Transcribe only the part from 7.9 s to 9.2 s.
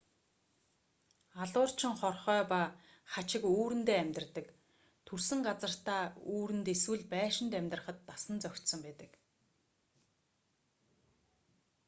дасан зохицсон байдаг